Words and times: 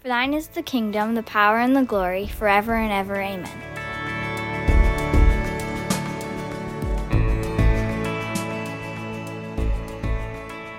For 0.00 0.08
thine 0.08 0.32
is 0.32 0.48
the 0.48 0.62
kingdom, 0.62 1.14
the 1.14 1.22
power, 1.22 1.58
and 1.58 1.76
the 1.76 1.82
glory, 1.82 2.26
forever 2.26 2.74
and 2.74 2.90
ever. 2.90 3.16
Amen. 3.20 3.44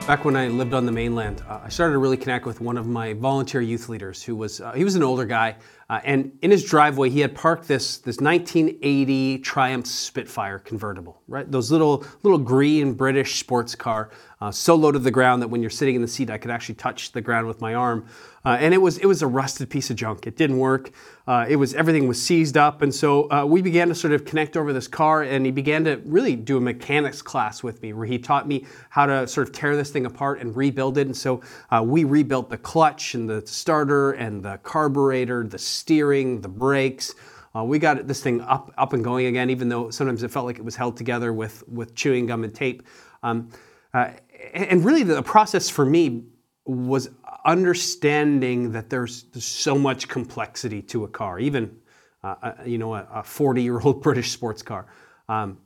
Back 0.08 0.26
when 0.26 0.36
I 0.36 0.48
lived 0.48 0.74
on 0.74 0.88
the 0.88 0.92
mainland, 0.92 1.44
uh, 1.48 1.60
I 1.64 1.70
started 1.70 1.94
to 1.94 2.00
really 2.00 2.18
connect 2.18 2.48
with 2.48 2.62
one 2.62 2.78
of 2.78 2.88
my 2.88 3.14
volunteer 3.14 3.62
youth 3.62 3.90
leaders 3.90 4.24
who 4.24 4.36
was, 4.36 4.60
uh, 4.60 4.72
he 4.72 4.84
was 4.84 4.96
an 4.96 5.04
older 5.04 5.26
guy. 5.26 5.56
Uh, 5.92 6.00
and 6.06 6.32
in 6.42 6.52
his 6.52 6.64
driveway, 6.64 7.10
he 7.10 7.20
had 7.20 7.36
parked 7.36 7.68
this, 7.68 7.98
this 7.98 8.22
1980 8.22 9.40
Triumph 9.40 9.86
Spitfire 9.86 10.58
convertible, 10.58 11.22
right? 11.28 11.52
Those 11.52 11.70
little, 11.70 12.06
little 12.24 12.40
green 12.40 12.94
British 12.94 13.42
sports 13.42 13.76
car, 13.76 14.10
uh, 14.40 14.52
so 14.52 14.74
low 14.74 14.92
to 14.94 15.00
the 15.00 15.12
ground 15.12 15.42
that 15.42 15.50
when 15.50 15.62
you're 15.62 15.70
sitting 15.70 15.96
in 15.96 16.02
the 16.02 16.08
seat, 16.08 16.30
I 16.30 16.38
could 16.38 16.50
actually 16.50 16.76
touch 16.76 17.12
the 17.12 17.20
ground 17.20 17.46
with 17.46 17.60
my 17.60 17.76
arm. 17.76 18.08
Uh, 18.44 18.58
and 18.60 18.74
it 18.74 18.80
was, 18.80 18.98
it 18.98 19.06
was 19.06 19.22
a 19.22 19.28
rusted 19.28 19.70
piece 19.70 19.92
of 19.92 19.96
junk. 19.96 20.26
It 20.26 20.36
didn't 20.36 20.58
work. 20.58 20.92
Uh, 21.28 21.46
it 21.48 21.58
was, 21.58 21.76
everything 21.76 22.08
was 22.08 22.20
seized 22.20 22.58
up. 22.58 22.82
And 22.82 22.94
so 22.94 23.32
uh, 23.32 23.46
we 23.46 23.62
began 23.62 23.88
to 23.90 23.96
sort 23.96 24.14
of 24.14 24.26
connect 24.26 24.58
over 24.58 24.74
this 24.74 24.88
car 24.88 25.22
and 25.22 25.46
he 25.46 25.52
began 25.52 25.84
to 25.84 26.02
really 26.06 26.36
do 26.36 26.58
a 26.58 26.62
mechanics 26.62 27.22
class 27.22 27.62
with 27.62 27.84
me 27.84 27.94
where 27.94 28.08
he 28.08 28.18
taught 28.18 28.48
me 28.48 28.66
how 28.90 29.06
to 29.06 29.28
sort 29.28 29.48
of 29.48 29.54
tear 29.54 29.76
this 29.76 29.92
thing 29.92 30.08
apart 30.08 30.40
and 30.40 30.56
rebuild 30.56 30.98
it. 30.98 31.06
And 31.06 31.16
so 31.16 31.42
uh, 31.70 31.84
we 31.86 32.04
rebuilt 32.04 32.50
the 32.50 32.58
clutch 32.58 33.14
and 33.14 33.30
the 33.30 33.46
starter 33.46 34.14
and 34.14 34.42
the 34.42 34.58
carburetor, 34.64 35.46
the 35.46 35.60
steering, 35.82 36.42
the 36.42 36.50
brakes. 36.50 37.16
Uh, 37.56 37.64
we 37.64 37.80
got 37.80 38.08
this 38.08 38.24
thing 38.24 38.40
up, 38.42 38.74
up 38.78 38.94
and 38.94 39.04
going 39.04 39.26
again, 39.26 39.50
even 39.50 39.68
though 39.68 39.90
sometimes 39.90 40.24
it 40.24 40.32
felt 40.32 40.46
like 40.46 40.58
it 40.58 40.64
was 40.64 40.76
held 40.76 40.96
together 40.96 41.34
with, 41.34 41.68
with 41.68 41.96
chewing 41.96 42.26
gum 42.26 42.44
and 42.44 42.56
tape. 42.56 42.84
Um, 43.24 43.50
uh, 43.94 44.12
and 44.54 44.86
really, 44.86 45.04
the 45.04 45.22
process 45.22 45.70
for 45.70 45.86
me 45.86 46.24
was 46.66 47.10
understanding 47.46 48.72
that 48.72 48.90
there's, 48.90 49.26
so 49.34 49.78
much 49.78 50.08
complexity 50.08 50.82
to 50.82 51.04
a 51.04 51.08
car, 51.08 51.40
even 51.40 51.76
uh, 52.24 52.36
uh 52.42 52.54
you 52.66 52.78
know 52.78 52.94
a 52.94 53.24
40 53.24 53.64
year 53.64 53.80
old 53.80 54.02
British 54.08 54.32
sports 54.32 54.62
car. 54.62 54.88
Um, 55.28 55.58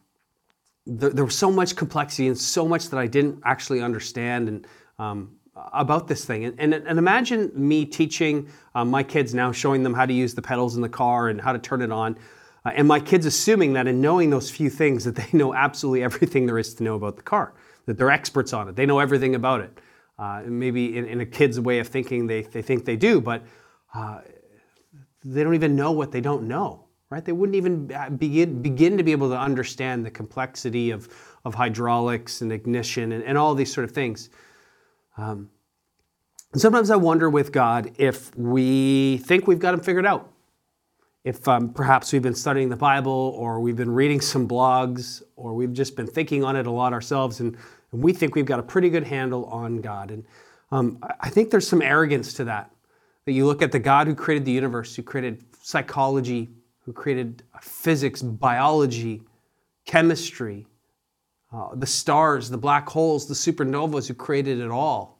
there, 0.86 1.10
there, 1.10 1.26
was 1.26 1.36
so 1.36 1.52
much 1.52 1.76
complexity 1.76 2.28
and 2.28 2.38
so 2.38 2.68
much 2.68 2.90
that 2.90 3.00
I 3.00 3.08
didn't 3.08 3.42
actually 3.44 3.82
understand 3.82 4.48
and 4.48 4.68
um, 5.00 5.35
about 5.56 6.08
this 6.08 6.26
thing. 6.26 6.46
And, 6.46 6.60
and, 6.60 6.74
and, 6.74 7.00
imagine 7.00 7.52
me 7.56 7.86
teaching 7.86 8.50
uh, 8.74 8.84
my 8.84 9.04
kids 9.04 9.34
now, 9.34 9.52
showing 9.52 9.84
them 9.84 9.94
how 9.94 10.06
to 10.06 10.14
use 10.14 10.36
the 10.36 10.42
pedals 10.42 10.76
in 10.76 10.82
the 10.82 10.90
car 10.90 11.30
and 11.30 11.40
how 11.40 11.54
to 11.54 11.60
turn 11.60 11.82
it 11.82 11.92
on. 11.92 12.18
Uh, 12.66 12.72
and 12.76 12.88
my 12.88 13.00
kids 13.00 13.26
assuming 13.26 13.74
that 13.74 13.88
in 13.88 14.02
knowing 14.02 14.30
those 14.30 14.50
few 14.50 14.70
things 14.70 15.06
that 15.06 15.16
they 15.16 15.38
know 15.38 15.54
absolutely 15.54 16.04
everything 16.04 16.46
there 16.46 16.58
is 16.58 16.74
to 16.76 16.84
know 16.84 16.96
about 16.96 17.16
the 17.16 17.24
car, 17.24 17.54
that 17.86 17.98
they're 17.98 18.12
experts 18.12 18.52
on 18.52 18.68
it, 18.68 18.76
they 18.76 18.86
know 18.86 19.00
everything 19.00 19.36
about 19.36 19.62
it. 19.62 19.80
Uh, 20.18 20.44
maybe 20.46 20.98
in, 20.98 21.06
in, 21.06 21.20
a 21.20 21.26
kid's 21.26 21.60
way 21.60 21.80
of 21.80 21.88
thinking, 21.88 22.26
they, 22.26 22.42
they 22.42 22.62
think 22.62 22.86
they 22.86 22.96
do, 22.96 23.20
but 23.20 23.44
uh, 23.94 24.22
they 25.26 25.44
don't 25.44 25.56
even 25.56 25.76
know 25.76 25.92
what 25.92 26.10
they 26.10 26.22
don't 26.22 26.48
know, 26.48 26.86
right? 27.10 27.26
They 27.26 27.34
wouldn't 27.34 27.56
even 27.56 27.88
begin, 28.18 28.62
begin 28.62 28.98
to 28.98 29.04
be 29.04 29.12
able 29.12 29.28
to 29.30 29.38
understand 29.38 30.06
the 30.06 30.12
complexity 30.12 30.92
of, 30.92 31.10
of 31.44 31.54
hydraulics 31.54 32.42
and 32.42 32.54
ignition 32.54 33.12
and, 33.12 33.26
and 33.26 33.38
all 33.38 33.56
these 33.56 33.74
sort 33.74 33.84
of 33.84 33.92
things. 33.92 34.30
Um, 35.18 35.50
and 36.52 36.62
sometimes 36.62 36.90
I 36.90 36.96
wonder 36.96 37.30
with 37.30 37.52
God 37.52 37.92
if 37.98 38.36
we 38.38 39.18
think 39.26 39.48
we've 39.48 39.60
got 39.60 39.74
him 39.74 39.82
figured 39.82 40.06
out. 40.06 40.32
If 41.24 41.48
um, 41.48 41.74
perhaps 41.74 42.14
we've 42.14 42.22
been 42.22 42.36
studying 42.36 42.70
the 42.70 42.76
Bible 42.76 43.34
or 43.36 43.60
we've 43.60 43.76
been 43.76 43.92
reading 43.92 44.22
some 44.22 44.48
blogs 44.48 45.24
or 45.36 45.56
we've 45.56 45.74
just 45.74 45.96
been 45.96 46.06
thinking 46.06 46.44
on 46.44 46.56
it 46.56 46.68
a 46.68 46.72
lot 46.72 46.94
ourselves 46.94 47.40
and 47.40 47.58
and 47.96 48.04
we 48.04 48.12
think 48.12 48.36
we've 48.36 48.46
got 48.46 48.60
a 48.60 48.64
pretty 48.64 48.90
good 48.90 49.06
handle 49.06 49.46
on 49.46 49.80
God. 49.80 50.12
And 50.12 50.26
um, 50.70 51.00
I 51.22 51.30
think 51.30 51.50
there's 51.50 51.68
some 51.68 51.82
arrogance 51.82 52.34
to 52.34 52.44
that. 52.44 52.70
That 53.26 53.32
you 53.32 53.46
look 53.46 53.62
at 53.62 53.72
the 53.72 53.80
God 53.80 54.06
who 54.08 54.14
created 54.14 54.44
the 54.44 54.52
universe, 54.52 54.94
who 54.96 55.02
created 55.02 55.46
psychology, 55.62 56.50
who 56.82 56.92
created 56.92 57.44
physics, 57.62 58.22
biology, 58.22 59.24
chemistry, 59.86 60.68
uh, 61.54 61.70
the 61.76 61.88
stars, 61.88 62.50
the 62.50 62.58
black 62.58 62.90
holes, 62.90 63.28
the 63.28 63.34
supernovas, 63.34 64.08
who 64.10 64.14
created 64.14 64.60
it 64.60 64.70
all. 64.70 65.15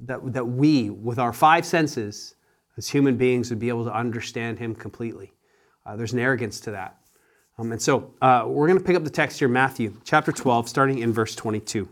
That, 0.00 0.32
that 0.32 0.44
we, 0.44 0.90
with 0.90 1.18
our 1.18 1.32
five 1.32 1.66
senses, 1.66 2.34
as 2.76 2.88
human 2.88 3.16
beings, 3.16 3.50
would 3.50 3.58
be 3.58 3.68
able 3.68 3.84
to 3.84 3.92
understand 3.92 4.58
Him 4.58 4.74
completely. 4.74 5.32
Uh, 5.84 5.96
there's 5.96 6.12
an 6.12 6.18
arrogance 6.18 6.60
to 6.60 6.70
that. 6.72 6.98
Um, 7.58 7.72
and 7.72 7.80
so 7.80 8.14
uh, 8.20 8.44
we're 8.46 8.66
going 8.66 8.78
to 8.78 8.84
pick 8.84 8.96
up 8.96 9.04
the 9.04 9.10
text 9.10 9.38
here, 9.38 9.48
Matthew 9.48 9.94
chapter 10.04 10.30
12, 10.30 10.68
starting 10.68 10.98
in 10.98 11.12
verse 11.12 11.34
22. 11.34 11.88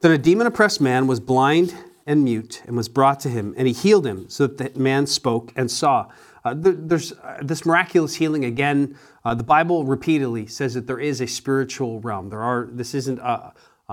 Then 0.00 0.12
a 0.12 0.18
demon 0.18 0.46
oppressed 0.46 0.80
man 0.80 1.06
was 1.06 1.20
blind 1.20 1.74
and 2.06 2.24
mute 2.24 2.62
and 2.66 2.76
was 2.76 2.88
brought 2.88 3.20
to 3.20 3.28
him, 3.28 3.54
and 3.56 3.66
he 3.66 3.74
healed 3.74 4.06
him 4.06 4.28
so 4.30 4.46
that 4.46 4.74
the 4.74 4.80
man 4.80 5.06
spoke 5.06 5.52
and 5.56 5.70
saw. 5.70 6.08
Uh, 6.42 6.54
there's 6.56 7.12
uh, 7.12 7.38
this 7.42 7.66
miraculous 7.66 8.14
healing 8.14 8.46
again. 8.46 8.96
Uh, 9.24 9.34
the 9.34 9.44
Bible 9.44 9.84
repeatedly 9.84 10.46
says 10.46 10.72
that 10.72 10.86
there 10.86 10.98
is 10.98 11.20
a 11.20 11.26
spiritual 11.26 12.00
realm. 12.00 12.30
There 12.30 12.42
are. 12.42 12.66
This 12.72 12.94
isn't 12.94 13.18
a, 13.18 13.52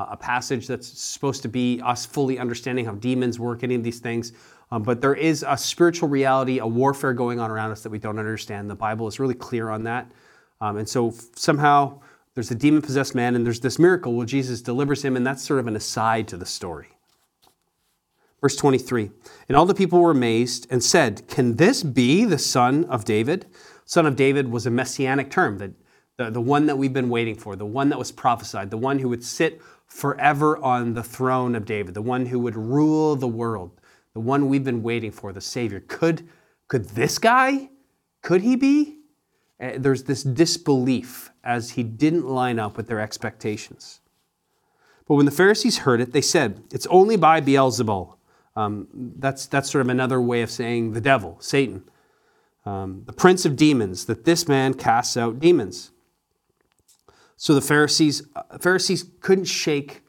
a 0.09 0.17
passage 0.17 0.67
that's 0.67 0.87
supposed 0.87 1.41
to 1.41 1.47
be 1.47 1.81
us 1.83 2.05
fully 2.05 2.37
understanding 2.39 2.85
how 2.85 2.93
demons 2.93 3.39
work, 3.39 3.63
any 3.63 3.75
of 3.75 3.83
these 3.83 3.99
things. 3.99 4.33
Um, 4.71 4.83
but 4.83 5.01
there 5.01 5.15
is 5.15 5.45
a 5.47 5.57
spiritual 5.57 6.09
reality, 6.09 6.59
a 6.59 6.67
warfare 6.67 7.13
going 7.13 7.39
on 7.39 7.49
around 7.49 7.71
us 7.71 7.83
that 7.83 7.89
we 7.89 7.99
don't 7.99 8.19
understand. 8.19 8.69
The 8.69 8.75
Bible 8.75 9.07
is 9.07 9.19
really 9.19 9.33
clear 9.33 9.69
on 9.69 9.83
that. 9.83 10.11
Um, 10.59 10.77
and 10.77 10.87
so 10.87 11.13
somehow 11.35 12.01
there's 12.33 12.51
a 12.51 12.55
demon 12.55 12.81
possessed 12.81 13.15
man, 13.15 13.35
and 13.35 13.45
there's 13.45 13.61
this 13.61 13.79
miracle 13.79 14.13
where 14.13 14.25
Jesus 14.25 14.61
delivers 14.61 15.03
him, 15.03 15.15
and 15.15 15.25
that's 15.25 15.43
sort 15.43 15.59
of 15.59 15.67
an 15.67 15.75
aside 15.75 16.27
to 16.27 16.37
the 16.37 16.45
story. 16.45 16.89
Verse 18.41 18.55
23 18.55 19.09
And 19.47 19.57
all 19.57 19.65
the 19.65 19.73
people 19.73 19.99
were 19.99 20.11
amazed 20.11 20.67
and 20.69 20.83
said, 20.83 21.27
Can 21.27 21.55
this 21.55 21.81
be 21.81 22.25
the 22.25 22.37
son 22.37 22.85
of 22.85 23.05
David? 23.05 23.47
Son 23.85 24.05
of 24.05 24.15
David 24.15 24.51
was 24.51 24.65
a 24.65 24.71
messianic 24.71 25.31
term, 25.31 25.57
that 25.59 25.71
the, 26.17 26.29
the 26.29 26.41
one 26.41 26.65
that 26.65 26.77
we've 26.77 26.93
been 26.93 27.09
waiting 27.09 27.35
for, 27.35 27.55
the 27.55 27.65
one 27.65 27.89
that 27.89 27.97
was 27.97 28.11
prophesied, 28.11 28.69
the 28.69 28.77
one 28.77 28.99
who 28.99 29.09
would 29.09 29.23
sit 29.23 29.61
forever 29.87 30.57
on 30.57 30.93
the 30.93 31.03
throne 31.03 31.55
of 31.55 31.65
David, 31.65 31.93
the 31.93 32.01
one 32.01 32.27
who 32.27 32.39
would 32.39 32.55
rule 32.55 33.15
the 33.15 33.27
world 33.27 33.79
the 34.17 34.21
one 34.21 34.49
we've 34.49 34.63
been 34.63 34.81
waiting 34.81 35.11
for, 35.11 35.31
the 35.31 35.39
Savior. 35.39 35.79
Could, 35.79 36.27
could 36.67 36.85
this 36.85 37.19
guy, 37.19 37.69
could 38.23 38.41
he 38.41 38.55
be? 38.55 38.97
Uh, 39.61 39.73
there's 39.77 40.05
this 40.05 40.23
disbelief 40.23 41.29
as 41.43 41.69
he 41.69 41.83
didn't 41.83 42.25
line 42.25 42.57
up 42.57 42.77
with 42.77 42.87
their 42.87 42.99
expectations. 42.99 43.99
But 45.07 45.15
when 45.15 45.27
the 45.27 45.31
Pharisees 45.31 45.77
heard 45.79 46.01
it, 46.01 46.13
they 46.13 46.21
said, 46.21 46.63
It's 46.73 46.87
only 46.87 47.15
by 47.15 47.41
Beelzebul. 47.41 48.15
Um, 48.55 48.87
that's, 49.19 49.45
that's 49.45 49.69
sort 49.69 49.83
of 49.83 49.89
another 49.89 50.19
way 50.19 50.41
of 50.41 50.49
saying 50.49 50.93
the 50.93 51.01
devil, 51.01 51.37
Satan, 51.39 51.83
um, 52.65 53.03
the 53.05 53.13
prince 53.13 53.45
of 53.45 53.55
demons, 53.55 54.05
that 54.05 54.25
this 54.25 54.47
man 54.47 54.73
casts 54.73 55.15
out 55.15 55.39
demons. 55.39 55.91
So 57.37 57.53
the 57.53 57.61
Pharisees, 57.61 58.23
uh, 58.35 58.57
Pharisees 58.57 59.05
couldn't 59.21 59.45
shake 59.45 60.01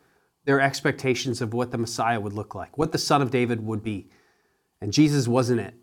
their 0.47 0.61
expectations 0.61 1.43
of 1.43 1.53
what 1.53 1.71
the 1.71 1.79
Messiah 1.79 2.19
would 2.19 2.33
look 2.33 2.55
like, 2.55 2.79
what 2.79 2.91
the 2.91 2.99
Son 2.99 3.21
of 3.21 3.31
David 3.31 3.65
would 3.65 3.83
be. 3.83 4.09
And 4.81 4.93
Jesus 4.93 5.29
wasn't 5.29 5.61
it. 5.61 5.75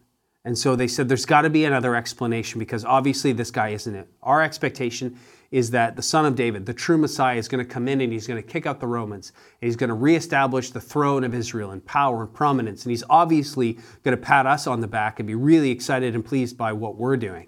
And 0.43 0.57
so 0.57 0.75
they 0.75 0.87
said 0.87 1.07
there's 1.07 1.25
got 1.25 1.41
to 1.41 1.49
be 1.49 1.65
another 1.65 1.95
explanation 1.95 2.59
because 2.59 2.83
obviously 2.83 3.31
this 3.31 3.51
guy 3.51 3.69
isn't 3.69 3.95
it. 3.95 4.07
Our 4.21 4.41
expectation 4.41 5.17
is 5.51 5.71
that 5.71 5.95
the 5.95 6.01
Son 6.01 6.25
of 6.25 6.35
David, 6.35 6.65
the 6.65 6.73
true 6.73 6.97
Messiah, 6.97 7.37
is 7.37 7.47
going 7.47 7.63
to 7.63 7.71
come 7.71 7.87
in 7.87 8.01
and 8.01 8.11
he's 8.11 8.27
going 8.27 8.41
to 8.41 8.47
kick 8.47 8.65
out 8.65 8.79
the 8.79 8.87
Romans. 8.87 9.31
And 9.61 9.67
he's 9.67 9.75
going 9.75 9.89
to 9.89 9.95
reestablish 9.95 10.71
the 10.71 10.81
throne 10.81 11.23
of 11.23 11.33
Israel 11.33 11.71
in 11.71 11.81
power 11.81 12.23
and 12.23 12.33
prominence. 12.33 12.83
And 12.83 12.91
he's 12.91 13.03
obviously 13.09 13.73
going 14.03 14.17
to 14.17 14.21
pat 14.21 14.45
us 14.45 14.67
on 14.67 14.81
the 14.81 14.87
back 14.87 15.19
and 15.19 15.27
be 15.27 15.35
really 15.35 15.71
excited 15.71 16.15
and 16.15 16.25
pleased 16.25 16.57
by 16.57 16.73
what 16.73 16.95
we're 16.95 17.17
doing. 17.17 17.47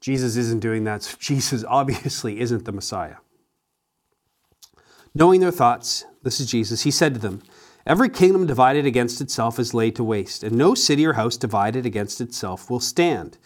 Jesus 0.00 0.36
isn't 0.36 0.60
doing 0.60 0.84
that. 0.84 1.16
Jesus 1.20 1.64
obviously 1.64 2.40
isn't 2.40 2.64
the 2.64 2.72
Messiah. 2.72 3.16
Knowing 5.14 5.40
their 5.40 5.50
thoughts, 5.50 6.04
this 6.22 6.40
is 6.40 6.50
Jesus, 6.50 6.82
he 6.82 6.90
said 6.90 7.14
to 7.14 7.20
them, 7.20 7.42
Every 7.86 8.10
kingdom 8.10 8.46
divided 8.46 8.84
against 8.84 9.20
itself 9.22 9.58
is 9.58 9.72
laid 9.72 9.96
to 9.96 10.04
waste, 10.04 10.44
and 10.44 10.56
no 10.56 10.74
city 10.74 11.06
or 11.06 11.14
house 11.14 11.38
divided 11.38 11.86
against 11.86 12.20
itself 12.20 12.68
will 12.68 12.80
stand. 12.80 13.38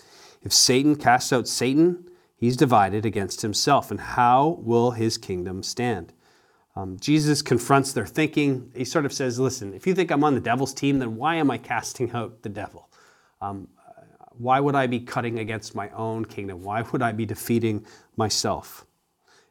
If 0.42 0.52
Satan 0.52 0.96
casts 0.96 1.32
out 1.32 1.46
Satan, 1.46 2.08
he's 2.36 2.56
divided 2.56 3.06
against 3.06 3.42
himself, 3.42 3.92
and 3.92 4.00
how 4.00 4.58
will 4.60 4.90
his 4.90 5.16
kingdom 5.16 5.62
stand? 5.62 6.12
Um, 6.74 6.98
Jesus 6.98 7.42
confronts 7.42 7.92
their 7.92 8.06
thinking. 8.06 8.72
He 8.74 8.84
sort 8.84 9.04
of 9.04 9.12
says, 9.12 9.38
Listen, 9.38 9.74
if 9.74 9.86
you 9.86 9.94
think 9.94 10.10
I'm 10.10 10.24
on 10.24 10.34
the 10.34 10.40
devil's 10.40 10.74
team, 10.74 10.98
then 10.98 11.16
why 11.16 11.36
am 11.36 11.50
I 11.50 11.58
casting 11.58 12.10
out 12.12 12.42
the 12.42 12.48
devil? 12.48 12.88
Um, 13.40 13.68
why 14.38 14.60
would 14.60 14.74
I 14.74 14.86
be 14.86 15.00
cutting 15.00 15.38
against 15.38 15.74
my 15.74 15.88
own 15.90 16.24
kingdom? 16.24 16.62
Why 16.62 16.82
would 16.82 17.02
I 17.02 17.12
be 17.12 17.26
defeating 17.26 17.84
myself? 18.16 18.86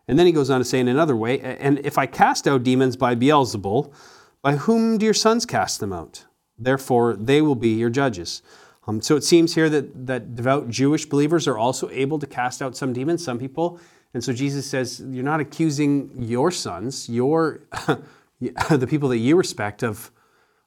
And 0.07 0.17
then 0.17 0.25
he 0.25 0.31
goes 0.31 0.49
on 0.49 0.59
to 0.59 0.65
say 0.65 0.79
in 0.79 0.87
another 0.87 1.15
way, 1.15 1.39
and 1.39 1.79
if 1.79 1.97
I 1.97 2.05
cast 2.05 2.47
out 2.47 2.63
demons 2.63 2.97
by 2.97 3.15
Beelzebul, 3.15 3.93
by 4.41 4.55
whom 4.55 4.97
do 4.97 5.05
your 5.05 5.13
sons 5.13 5.45
cast 5.45 5.79
them 5.79 5.93
out? 5.93 6.25
Therefore, 6.57 7.15
they 7.15 7.41
will 7.41 7.55
be 7.55 7.69
your 7.69 7.89
judges. 7.89 8.41
Um, 8.87 9.01
so 9.01 9.15
it 9.15 9.23
seems 9.23 9.55
here 9.55 9.69
that, 9.69 10.07
that 10.07 10.35
devout 10.35 10.69
Jewish 10.69 11.05
believers 11.05 11.47
are 11.47 11.57
also 11.57 11.89
able 11.89 12.19
to 12.19 12.27
cast 12.27 12.61
out 12.61 12.75
some 12.75 12.93
demons, 12.93 13.23
some 13.23 13.39
people. 13.39 13.79
And 14.13 14.23
so 14.23 14.33
Jesus 14.33 14.65
says, 14.65 15.03
You're 15.07 15.23
not 15.23 15.39
accusing 15.39 16.11
your 16.17 16.51
sons, 16.51 17.07
your, 17.07 17.61
the 18.41 18.87
people 18.87 19.09
that 19.09 19.19
you 19.19 19.35
respect, 19.35 19.83
of, 19.83 20.11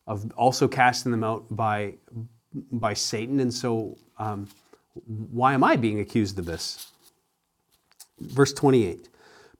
of 0.06 0.32
also 0.36 0.68
casting 0.68 1.12
them 1.12 1.24
out 1.24 1.44
by, 1.50 1.94
by 2.72 2.94
Satan. 2.94 3.40
And 3.40 3.52
so, 3.52 3.98
um, 4.18 4.48
why 5.06 5.54
am 5.54 5.64
I 5.64 5.76
being 5.76 6.00
accused 6.00 6.38
of 6.38 6.46
this? 6.46 6.90
Verse 8.20 8.52
28. 8.52 9.08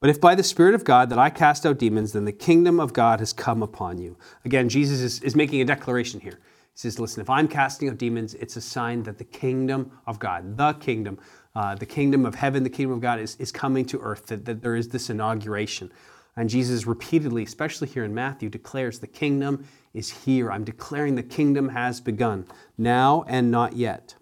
But 0.00 0.10
if 0.10 0.20
by 0.20 0.34
the 0.34 0.42
Spirit 0.42 0.74
of 0.74 0.84
God 0.84 1.08
that 1.10 1.18
I 1.18 1.30
cast 1.30 1.64
out 1.64 1.78
demons, 1.78 2.12
then 2.12 2.24
the 2.24 2.32
kingdom 2.32 2.78
of 2.78 2.92
God 2.92 3.20
has 3.20 3.32
come 3.32 3.62
upon 3.62 3.98
you. 3.98 4.16
Again, 4.44 4.68
Jesus 4.68 5.00
is, 5.00 5.22
is 5.22 5.34
making 5.34 5.60
a 5.60 5.64
declaration 5.64 6.20
here. 6.20 6.38
He 6.74 6.78
says, 6.78 6.98
Listen, 6.98 7.22
if 7.22 7.30
I'm 7.30 7.48
casting 7.48 7.88
out 7.88 7.98
demons, 7.98 8.34
it's 8.34 8.56
a 8.56 8.60
sign 8.60 9.02
that 9.04 9.18
the 9.18 9.24
kingdom 9.24 9.90
of 10.06 10.18
God, 10.18 10.56
the 10.58 10.74
kingdom, 10.74 11.18
uh, 11.54 11.74
the 11.74 11.86
kingdom 11.86 12.26
of 12.26 12.34
heaven, 12.34 12.64
the 12.64 12.70
kingdom 12.70 12.96
of 12.96 13.00
God 13.00 13.18
is, 13.18 13.36
is 13.36 13.50
coming 13.50 13.84
to 13.86 13.98
earth, 14.00 14.26
that, 14.26 14.44
that 14.44 14.60
there 14.60 14.76
is 14.76 14.88
this 14.88 15.08
inauguration. 15.08 15.90
And 16.36 16.50
Jesus 16.50 16.86
repeatedly, 16.86 17.44
especially 17.44 17.88
here 17.88 18.04
in 18.04 18.12
Matthew, 18.12 18.48
declares 18.48 18.98
the 18.98 19.06
kingdom 19.06 19.66
is 19.94 20.24
here. 20.24 20.50
I'm 20.50 20.64
declaring 20.64 21.14
the 21.14 21.22
kingdom 21.22 21.70
has 21.70 22.00
begun, 22.00 22.46
now 22.76 23.24
and 23.28 23.50
not 23.50 23.76
yet. 23.76 24.16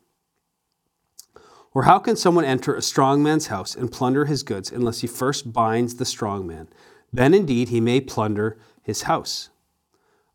Or 1.75 1.85
how 1.85 1.99
can 1.99 2.17
someone 2.17 2.45
enter 2.45 2.75
a 2.75 2.83
strong 2.83 3.23
man's 3.23 3.47
house 3.47 3.75
and 3.75 3.91
plunder 3.91 4.27
his 4.27 4.43
goods 4.43 4.71
unless 4.71 5.01
he 5.01 5.07
first 5.07 5.53
binds 5.53 5.95
the 5.95 6.05
strong 6.05 6.47
man? 6.47 6.69
Then 7.13 7.33
indeed 7.33 7.71
he 7.71 7.81
may 7.81 8.01
plunder 8.01 8.59
his 8.83 9.03
house. 9.03 9.49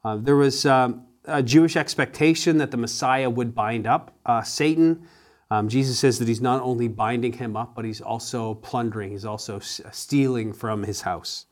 Uh, 0.03 0.17
there 0.17 0.35
was 0.35 0.65
um, 0.65 1.05
a 1.25 1.43
Jewish 1.43 1.75
expectation 1.75 2.57
that 2.57 2.71
the 2.71 2.77
Messiah 2.77 3.29
would 3.29 3.53
bind 3.53 3.85
up 3.85 4.17
uh, 4.25 4.41
Satan. 4.41 5.07
Um, 5.51 5.69
Jesus 5.69 5.99
says 5.99 6.17
that 6.19 6.27
he's 6.27 6.41
not 6.41 6.61
only 6.61 6.87
binding 6.87 7.33
him 7.33 7.55
up, 7.55 7.75
but 7.75 7.85
he's 7.85 8.01
also 8.01 8.55
plundering, 8.55 9.11
he's 9.11 9.25
also 9.25 9.59
stealing 9.59 10.53
from 10.53 10.83
his 10.83 11.01
house. 11.01 11.45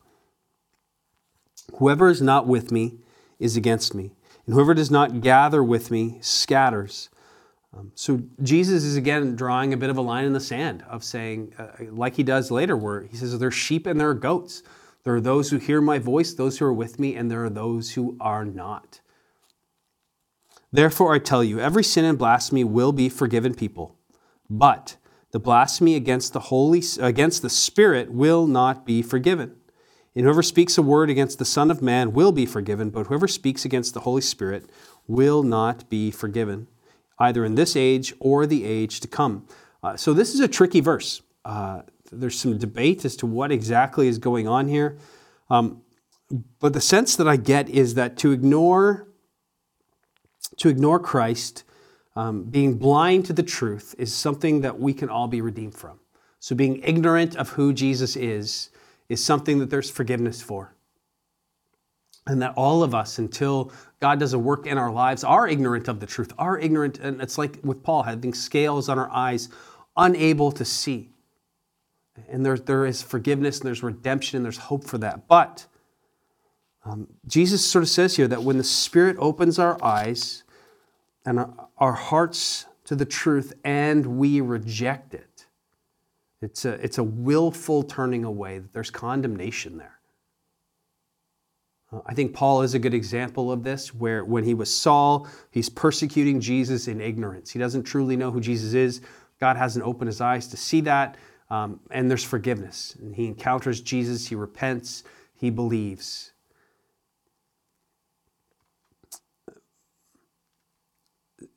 Whoever 1.76 2.08
is 2.08 2.22
not 2.22 2.46
with 2.46 2.72
me 2.72 2.98
is 3.38 3.56
against 3.56 3.94
me, 3.94 4.12
and 4.44 4.54
whoever 4.54 4.74
does 4.74 4.90
not 4.90 5.20
gather 5.20 5.62
with 5.62 5.90
me 5.90 6.18
scatters. 6.20 7.10
Um, 7.76 7.92
so 7.94 8.22
Jesus 8.42 8.84
is 8.84 8.96
again 8.96 9.36
drawing 9.36 9.72
a 9.72 9.76
bit 9.76 9.90
of 9.90 9.98
a 9.98 10.02
line 10.02 10.24
in 10.24 10.32
the 10.32 10.40
sand 10.40 10.84
of 10.88 11.04
saying, 11.04 11.52
uh, 11.58 11.68
like 11.90 12.14
he 12.16 12.22
does 12.22 12.50
later, 12.50 12.76
where 12.76 13.02
he 13.02 13.16
says, 13.16 13.38
There 13.38 13.48
are 13.48 13.52
sheep 13.52 13.86
and 13.86 14.00
there 14.00 14.08
are 14.08 14.14
goats. 14.14 14.62
There 15.04 15.14
are 15.14 15.20
those 15.20 15.50
who 15.50 15.58
hear 15.58 15.80
my 15.80 15.98
voice, 15.98 16.34
those 16.34 16.58
who 16.58 16.64
are 16.64 16.72
with 16.72 16.98
me, 16.98 17.14
and 17.14 17.30
there 17.30 17.44
are 17.44 17.50
those 17.50 17.92
who 17.92 18.16
are 18.20 18.44
not. 18.44 19.00
Therefore, 20.72 21.14
I 21.14 21.18
tell 21.18 21.44
you, 21.44 21.60
every 21.60 21.84
sin 21.84 22.04
and 22.04 22.18
blasphemy 22.18 22.64
will 22.64 22.92
be 22.92 23.08
forgiven 23.08 23.54
people, 23.54 23.96
but 24.50 24.96
the 25.30 25.38
blasphemy 25.38 25.94
against 25.94 26.32
the 26.32 26.40
Holy, 26.40 26.82
against 27.00 27.42
the 27.42 27.50
Spirit 27.50 28.10
will 28.10 28.46
not 28.46 28.84
be 28.84 29.00
forgiven. 29.00 29.54
And 30.16 30.24
whoever 30.24 30.42
speaks 30.42 30.78
a 30.78 30.82
word 30.82 31.10
against 31.10 31.38
the 31.38 31.44
Son 31.44 31.70
of 31.70 31.82
Man 31.82 32.14
will 32.14 32.32
be 32.32 32.46
forgiven, 32.46 32.88
but 32.88 33.06
whoever 33.06 33.28
speaks 33.28 33.66
against 33.66 33.92
the 33.92 34.00
Holy 34.00 34.22
Spirit 34.22 34.64
will 35.06 35.42
not 35.42 35.90
be 35.90 36.10
forgiven, 36.10 36.68
either 37.18 37.44
in 37.44 37.54
this 37.54 37.76
age 37.76 38.14
or 38.18 38.46
the 38.46 38.64
age 38.64 39.00
to 39.00 39.08
come. 39.08 39.46
Uh, 39.82 39.94
so 39.94 40.14
this 40.14 40.32
is 40.32 40.40
a 40.40 40.48
tricky 40.48 40.80
verse. 40.80 41.20
Uh, 41.44 41.82
there's 42.10 42.38
some 42.38 42.56
debate 42.56 43.04
as 43.04 43.14
to 43.16 43.26
what 43.26 43.52
exactly 43.52 44.08
is 44.08 44.16
going 44.18 44.48
on 44.48 44.68
here. 44.68 44.96
Um, 45.50 45.82
but 46.60 46.72
the 46.72 46.80
sense 46.80 47.14
that 47.16 47.28
I 47.28 47.36
get 47.36 47.68
is 47.68 47.94
that 47.94 48.16
to 48.18 48.32
ignore 48.32 49.06
to 50.58 50.68
ignore 50.68 50.98
Christ, 50.98 51.64
um, 52.14 52.44
being 52.44 52.78
blind 52.78 53.26
to 53.26 53.34
the 53.34 53.42
truth, 53.42 53.94
is 53.98 54.14
something 54.14 54.62
that 54.62 54.78
we 54.78 54.94
can 54.94 55.10
all 55.10 55.28
be 55.28 55.42
redeemed 55.42 55.74
from. 55.74 56.00
So 56.38 56.54
being 56.54 56.82
ignorant 56.82 57.36
of 57.36 57.50
who 57.50 57.74
Jesus 57.74 58.16
is 58.16 58.70
is 59.08 59.24
something 59.24 59.58
that 59.58 59.70
there's 59.70 59.90
forgiveness 59.90 60.42
for. 60.42 60.74
And 62.26 62.42
that 62.42 62.54
all 62.56 62.82
of 62.82 62.94
us, 62.94 63.18
until 63.18 63.70
God 64.00 64.18
does 64.18 64.32
a 64.32 64.38
work 64.38 64.66
in 64.66 64.78
our 64.78 64.90
lives, 64.90 65.22
are 65.22 65.46
ignorant 65.46 65.86
of 65.86 66.00
the 66.00 66.06
truth, 66.06 66.32
are 66.38 66.58
ignorant, 66.58 66.98
and 66.98 67.20
it's 67.20 67.38
like 67.38 67.60
with 67.62 67.84
Paul, 67.84 68.02
having 68.02 68.34
scales 68.34 68.88
on 68.88 68.98
our 68.98 69.10
eyes, 69.12 69.48
unable 69.96 70.50
to 70.52 70.64
see. 70.64 71.10
And 72.28 72.44
there, 72.44 72.56
there 72.56 72.86
is 72.86 73.02
forgiveness 73.02 73.58
and 73.58 73.66
there's 73.66 73.82
redemption 73.82 74.36
and 74.38 74.44
there's 74.44 74.58
hope 74.58 74.84
for 74.84 74.98
that. 74.98 75.28
But 75.28 75.66
um, 76.84 77.08
Jesus 77.26 77.64
sort 77.64 77.82
of 77.82 77.88
says 77.88 78.16
here 78.16 78.28
that 78.28 78.42
when 78.42 78.58
the 78.58 78.64
Spirit 78.64 79.16
opens 79.18 79.58
our 79.58 79.82
eyes 79.82 80.44
and 81.24 81.38
our, 81.38 81.68
our 81.78 81.92
hearts 81.92 82.66
to 82.84 82.94
the 82.94 83.04
truth 83.04 83.52
and 83.64 84.18
we 84.18 84.40
reject 84.40 85.14
it, 85.14 85.25
it's 86.42 86.64
a, 86.64 86.72
it's 86.74 86.98
a 86.98 87.04
willful 87.04 87.82
turning 87.82 88.24
away, 88.24 88.60
there's 88.72 88.90
condemnation 88.90 89.78
there. 89.78 89.98
Uh, 91.92 92.00
I 92.06 92.14
think 92.14 92.34
Paul 92.34 92.62
is 92.62 92.74
a 92.74 92.78
good 92.78 92.94
example 92.94 93.50
of 93.50 93.62
this, 93.62 93.94
where 93.94 94.24
when 94.24 94.44
he 94.44 94.54
was 94.54 94.74
Saul, 94.74 95.28
he's 95.50 95.68
persecuting 95.68 96.40
Jesus 96.40 96.88
in 96.88 97.00
ignorance. 97.00 97.50
He 97.50 97.58
doesn't 97.58 97.84
truly 97.84 98.16
know 98.16 98.30
who 98.30 98.40
Jesus 98.40 98.74
is. 98.74 99.00
God 99.40 99.56
hasn't 99.56 99.84
opened 99.84 100.08
his 100.08 100.20
eyes 100.20 100.46
to 100.48 100.56
see 100.56 100.80
that, 100.82 101.16
um, 101.50 101.80
and 101.90 102.10
there's 102.10 102.24
forgiveness. 102.24 102.96
And 103.00 103.14
he 103.14 103.26
encounters 103.26 103.80
Jesus, 103.80 104.26
he 104.26 104.34
repents, 104.34 105.04
he 105.34 105.50
believes. 105.50 106.32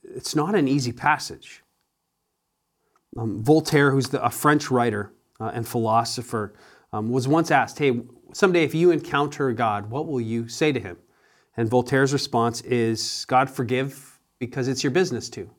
It's 0.03 0.35
not 0.35 0.55
an 0.55 0.67
easy 0.67 0.91
passage. 0.91 1.63
Um, 3.17 3.43
Voltaire, 3.43 3.91
who's 3.91 4.09
the, 4.09 4.23
a 4.23 4.29
French 4.29 4.69
writer 4.69 5.13
uh, 5.39 5.51
and 5.53 5.67
philosopher, 5.67 6.53
um, 6.93 7.09
was 7.09 7.27
once 7.27 7.51
asked, 7.51 7.79
Hey, 7.79 8.01
someday 8.33 8.63
if 8.63 8.75
you 8.75 8.91
encounter 8.91 9.51
God, 9.53 9.89
what 9.89 10.07
will 10.07 10.21
you 10.21 10.47
say 10.47 10.71
to 10.71 10.79
him? 10.79 10.97
And 11.57 11.69
Voltaire's 11.69 12.13
response 12.13 12.61
is, 12.61 13.25
God 13.27 13.49
forgive 13.49 14.19
because 14.39 14.67
it's 14.67 14.83
your 14.83 14.91
business 14.91 15.29
to. 15.31 15.49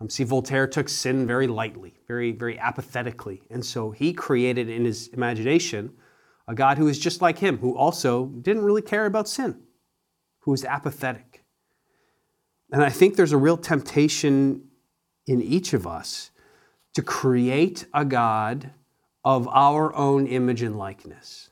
Um, 0.00 0.08
see, 0.08 0.24
Voltaire 0.24 0.66
took 0.66 0.88
sin 0.88 1.26
very 1.26 1.46
lightly, 1.46 1.94
very, 2.06 2.32
very 2.32 2.58
apathetically. 2.58 3.42
And 3.50 3.64
so 3.64 3.90
he 3.90 4.12
created 4.12 4.68
in 4.68 4.84
his 4.84 5.08
imagination 5.08 5.92
a 6.46 6.54
God 6.54 6.78
who 6.78 6.88
is 6.88 6.98
just 6.98 7.20
like 7.20 7.38
him, 7.38 7.58
who 7.58 7.76
also 7.76 8.26
didn't 8.26 8.62
really 8.62 8.82
care 8.82 9.06
about 9.06 9.28
sin, 9.28 9.60
who 10.40 10.52
was 10.52 10.64
apathetic. 10.64 11.44
And 12.70 12.82
I 12.82 12.90
think 12.90 13.16
there's 13.16 13.32
a 13.32 13.38
real 13.38 13.56
temptation 13.56 14.67
in 15.28 15.42
each 15.42 15.72
of 15.72 15.86
us 15.86 16.30
to 16.94 17.02
create 17.02 17.86
a 17.94 18.04
God 18.04 18.70
of 19.24 19.46
our 19.48 19.94
own 19.94 20.26
image 20.26 20.62
and 20.62 20.76
likeness. 20.76 21.50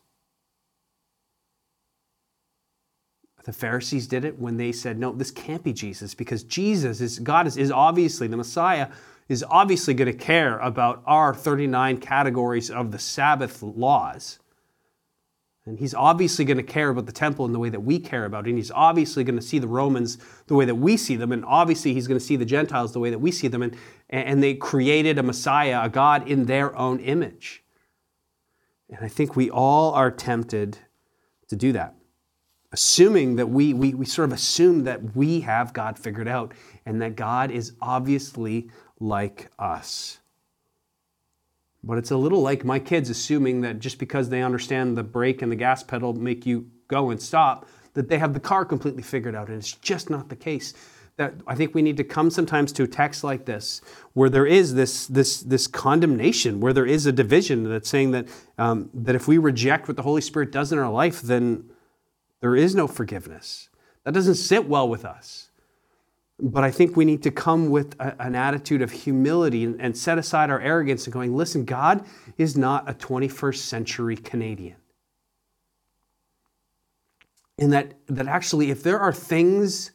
The 3.44 3.52
Pharisees 3.52 4.08
did 4.08 4.24
it 4.24 4.40
when 4.40 4.56
they 4.56 4.72
said, 4.72 4.98
No, 4.98 5.12
this 5.12 5.30
can't 5.30 5.62
be 5.62 5.72
Jesus 5.72 6.14
because 6.14 6.42
Jesus 6.42 7.00
is, 7.00 7.20
God 7.20 7.46
is, 7.46 7.56
is 7.56 7.70
obviously, 7.70 8.26
the 8.26 8.36
Messiah 8.36 8.88
is 9.28 9.44
obviously 9.48 9.94
going 9.94 10.10
to 10.10 10.18
care 10.18 10.58
about 10.58 11.02
our 11.06 11.32
39 11.32 11.98
categories 11.98 12.70
of 12.70 12.90
the 12.90 12.98
Sabbath 12.98 13.62
laws. 13.62 14.40
And 15.66 15.80
he's 15.80 15.94
obviously 15.94 16.44
going 16.44 16.58
to 16.58 16.62
care 16.62 16.90
about 16.90 17.06
the 17.06 17.12
temple 17.12 17.44
in 17.44 17.52
the 17.52 17.58
way 17.58 17.68
that 17.70 17.80
we 17.80 17.98
care 17.98 18.24
about 18.24 18.46
it. 18.46 18.50
And 18.50 18.58
he's 18.58 18.70
obviously 18.70 19.24
going 19.24 19.38
to 19.38 19.42
see 19.42 19.58
the 19.58 19.66
Romans 19.66 20.16
the 20.46 20.54
way 20.54 20.64
that 20.64 20.76
we 20.76 20.96
see 20.96 21.16
them. 21.16 21.32
And 21.32 21.44
obviously, 21.44 21.92
he's 21.92 22.06
going 22.06 22.18
to 22.18 22.24
see 22.24 22.36
the 22.36 22.44
Gentiles 22.44 22.92
the 22.92 23.00
way 23.00 23.10
that 23.10 23.18
we 23.18 23.32
see 23.32 23.48
them. 23.48 23.62
And, 23.62 23.76
and 24.08 24.40
they 24.40 24.54
created 24.54 25.18
a 25.18 25.24
Messiah, 25.24 25.82
a 25.82 25.88
God 25.88 26.28
in 26.28 26.46
their 26.46 26.76
own 26.76 27.00
image. 27.00 27.64
And 28.88 29.04
I 29.04 29.08
think 29.08 29.34
we 29.34 29.50
all 29.50 29.92
are 29.94 30.12
tempted 30.12 30.78
to 31.48 31.56
do 31.56 31.72
that, 31.72 31.96
assuming 32.70 33.34
that 33.34 33.48
we, 33.48 33.74
we, 33.74 33.92
we 33.94 34.06
sort 34.06 34.28
of 34.28 34.32
assume 34.32 34.84
that 34.84 35.16
we 35.16 35.40
have 35.40 35.72
God 35.72 35.98
figured 35.98 36.28
out 36.28 36.54
and 36.84 37.02
that 37.02 37.16
God 37.16 37.50
is 37.50 37.72
obviously 37.80 38.70
like 39.00 39.50
us. 39.58 40.20
But 41.86 41.98
it's 41.98 42.10
a 42.10 42.16
little 42.16 42.42
like 42.42 42.64
my 42.64 42.80
kids 42.80 43.10
assuming 43.10 43.60
that 43.60 43.78
just 43.78 43.98
because 43.98 44.28
they 44.28 44.42
understand 44.42 44.96
the 44.96 45.04
brake 45.04 45.40
and 45.40 45.52
the 45.52 45.56
gas 45.56 45.84
pedal 45.84 46.12
make 46.12 46.44
you 46.44 46.68
go 46.88 47.10
and 47.10 47.22
stop, 47.22 47.66
that 47.94 48.08
they 48.08 48.18
have 48.18 48.34
the 48.34 48.40
car 48.40 48.64
completely 48.64 49.02
figured 49.02 49.36
out. 49.36 49.48
And 49.48 49.56
it's 49.56 49.72
just 49.72 50.10
not 50.10 50.28
the 50.28 50.36
case. 50.36 50.74
That 51.16 51.34
I 51.46 51.54
think 51.54 51.74
we 51.74 51.82
need 51.82 51.96
to 51.96 52.04
come 52.04 52.28
sometimes 52.28 52.72
to 52.72 52.82
a 52.82 52.86
text 52.88 53.24
like 53.24 53.46
this, 53.46 53.80
where 54.12 54.28
there 54.28 54.44
is 54.44 54.74
this 54.74 55.06
this 55.06 55.40
this 55.40 55.66
condemnation, 55.66 56.60
where 56.60 56.74
there 56.74 56.84
is 56.84 57.06
a 57.06 57.12
division 57.12 57.64
that's 57.64 57.88
saying 57.88 58.10
that 58.10 58.28
um, 58.58 58.90
that 58.92 59.14
if 59.14 59.26
we 59.26 59.38
reject 59.38 59.88
what 59.88 59.96
the 59.96 60.02
Holy 60.02 60.20
Spirit 60.20 60.50
does 60.52 60.72
in 60.72 60.78
our 60.78 60.92
life, 60.92 61.22
then 61.22 61.70
there 62.40 62.54
is 62.54 62.74
no 62.74 62.86
forgiveness. 62.86 63.70
That 64.04 64.12
doesn't 64.12 64.34
sit 64.34 64.68
well 64.68 64.88
with 64.88 65.04
us. 65.06 65.50
But 66.38 66.64
I 66.64 66.70
think 66.70 66.96
we 66.96 67.06
need 67.06 67.22
to 67.22 67.30
come 67.30 67.70
with 67.70 67.98
a, 67.98 68.14
an 68.20 68.34
attitude 68.34 68.82
of 68.82 68.90
humility 68.90 69.64
and, 69.64 69.80
and 69.80 69.96
set 69.96 70.18
aside 70.18 70.50
our 70.50 70.60
arrogance 70.60 71.04
and 71.06 71.12
going, 71.12 71.34
listen, 71.34 71.64
God 71.64 72.04
is 72.36 72.56
not 72.56 72.88
a 72.88 72.94
21st 72.94 73.56
century 73.56 74.16
Canadian. 74.16 74.76
And 77.58 77.72
that, 77.72 77.94
that 78.08 78.26
actually, 78.26 78.70
if 78.70 78.82
there 78.82 79.00
are 79.00 79.12
things, 79.12 79.92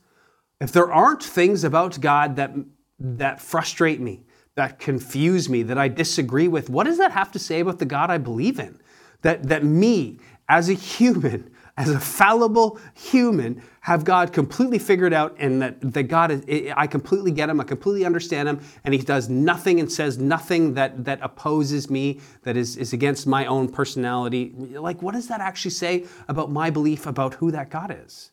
if 0.59 0.71
there 0.71 0.91
aren't 0.91 1.23
things 1.23 1.63
about 1.63 2.01
God 2.01 2.35
that, 2.37 2.51
that 2.99 3.39
frustrate 3.39 3.99
me, 3.99 4.23
that 4.55 4.79
confuse 4.79 5.47
me, 5.47 5.61
that 5.63 5.77
I 5.77 5.87
disagree 5.87 6.47
with, 6.47 6.71
what 6.71 6.85
does 6.85 6.97
that 6.97 7.11
have 7.11 7.31
to 7.33 7.39
say 7.39 7.59
about 7.59 7.77
the 7.77 7.85
God 7.85 8.09
I 8.09 8.17
believe 8.17 8.59
in? 8.59 8.79
That, 9.21 9.43
that 9.43 9.63
me, 9.63 10.19
as 10.49 10.69
a 10.69 10.73
human, 10.73 11.50
as 11.77 11.89
a 11.89 11.99
fallible 11.99 12.79
human, 12.93 13.61
have 13.81 14.03
God 14.03 14.33
completely 14.33 14.77
figured 14.77 15.13
out 15.13 15.35
and 15.39 15.61
that, 15.61 15.93
that 15.93 16.03
God 16.03 16.31
is, 16.31 16.71
I 16.75 16.87
completely 16.87 17.31
get 17.31 17.49
him, 17.49 17.59
I 17.59 17.63
completely 17.63 18.05
understand 18.05 18.47
him, 18.47 18.59
and 18.83 18.93
he 18.93 19.01
does 19.01 19.29
nothing 19.29 19.79
and 19.79 19.91
says 19.91 20.17
nothing 20.17 20.75
that, 20.75 21.05
that 21.05 21.19
opposes 21.21 21.89
me, 21.89 22.19
that 22.43 22.57
is, 22.57 22.77
is 22.77 22.93
against 22.93 23.25
my 23.25 23.45
own 23.45 23.69
personality. 23.69 24.53
Like, 24.55 25.01
what 25.01 25.13
does 25.13 25.27
that 25.29 25.41
actually 25.41 25.71
say 25.71 26.05
about 26.27 26.51
my 26.51 26.69
belief 26.69 27.05
about 27.07 27.35
who 27.35 27.51
that 27.51 27.69
God 27.69 27.95
is? 28.05 28.31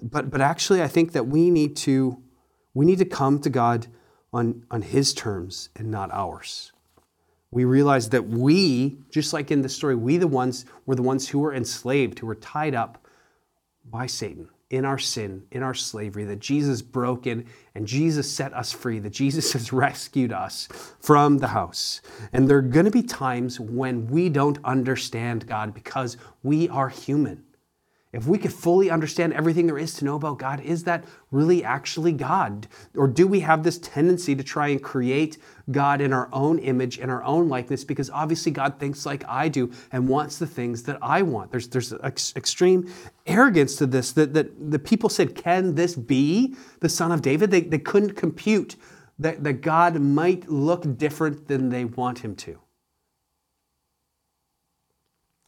But, 0.00 0.30
but 0.30 0.40
actually, 0.40 0.82
I 0.82 0.88
think 0.88 1.12
that 1.12 1.26
we 1.26 1.50
need 1.50 1.76
to, 1.78 2.22
we 2.74 2.86
need 2.86 2.98
to 2.98 3.04
come 3.04 3.38
to 3.40 3.50
God 3.50 3.86
on, 4.32 4.64
on 4.70 4.82
his 4.82 5.12
terms 5.12 5.68
and 5.76 5.90
not 5.90 6.10
ours 6.12 6.72
we 7.52 7.64
realize 7.64 8.08
that 8.08 8.26
we, 8.26 8.96
just 9.10 9.32
like 9.32 9.50
in 9.50 9.60
the 9.60 9.68
story, 9.68 9.94
we 9.94 10.16
the 10.16 10.26
ones 10.26 10.64
were 10.86 10.96
the 10.96 11.02
ones 11.02 11.28
who 11.28 11.38
were 11.38 11.54
enslaved, 11.54 12.18
who 12.18 12.26
were 12.26 12.34
tied 12.34 12.74
up 12.74 13.06
by 13.88 14.06
Satan 14.06 14.48
in 14.70 14.86
our 14.86 14.98
sin, 14.98 15.42
in 15.50 15.62
our 15.62 15.74
slavery, 15.74 16.24
that 16.24 16.40
Jesus 16.40 16.80
broke 16.80 17.26
in 17.26 17.44
and 17.74 17.86
Jesus 17.86 18.32
set 18.32 18.54
us 18.54 18.72
free, 18.72 18.98
that 19.00 19.10
Jesus 19.10 19.52
has 19.52 19.70
rescued 19.70 20.32
us 20.32 20.66
from 20.98 21.38
the 21.38 21.48
house. 21.48 22.00
And 22.32 22.48
there 22.48 22.56
are 22.56 22.62
going 22.62 22.86
to 22.86 22.90
be 22.90 23.02
times 23.02 23.60
when 23.60 24.06
we 24.08 24.30
don't 24.30 24.58
understand 24.64 25.46
God 25.46 25.74
because 25.74 26.16
we 26.42 26.70
are 26.70 26.88
human. 26.88 27.44
If 28.12 28.26
we 28.26 28.36
could 28.36 28.52
fully 28.52 28.90
understand 28.90 29.32
everything 29.32 29.66
there 29.66 29.78
is 29.78 29.94
to 29.94 30.04
know 30.04 30.16
about 30.16 30.38
God, 30.38 30.60
is 30.60 30.84
that 30.84 31.04
really 31.30 31.64
actually 31.64 32.12
God? 32.12 32.68
Or 32.94 33.08
do 33.08 33.26
we 33.26 33.40
have 33.40 33.62
this 33.62 33.78
tendency 33.78 34.36
to 34.36 34.42
try 34.42 34.68
and 34.68 34.82
create 34.82 35.38
God 35.70 36.02
in 36.02 36.12
our 36.12 36.28
own 36.30 36.58
image, 36.58 36.98
in 36.98 37.08
our 37.08 37.24
own 37.24 37.48
likeness? 37.48 37.84
Because 37.84 38.10
obviously 38.10 38.52
God 38.52 38.78
thinks 38.78 39.06
like 39.06 39.24
I 39.26 39.48
do 39.48 39.72
and 39.92 40.06
wants 40.06 40.38
the 40.38 40.46
things 40.46 40.82
that 40.82 40.98
I 41.00 41.22
want. 41.22 41.50
There's, 41.50 41.68
there's 41.68 41.94
ex- 42.02 42.34
extreme 42.36 42.92
arrogance 43.26 43.76
to 43.76 43.86
this 43.86 44.12
that, 44.12 44.34
that 44.34 44.70
the 44.70 44.78
people 44.78 45.08
said, 45.08 45.34
Can 45.34 45.74
this 45.74 45.96
be 45.96 46.54
the 46.80 46.90
son 46.90 47.12
of 47.12 47.22
David? 47.22 47.50
They, 47.50 47.62
they 47.62 47.78
couldn't 47.78 48.12
compute 48.14 48.76
that, 49.20 49.42
that 49.42 49.62
God 49.62 49.98
might 50.00 50.50
look 50.50 50.98
different 50.98 51.48
than 51.48 51.70
they 51.70 51.86
want 51.86 52.18
him 52.18 52.36
to. 52.36 52.58